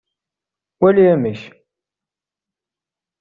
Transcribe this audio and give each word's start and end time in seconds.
Wali 0.81 1.03
amek! 1.13 1.41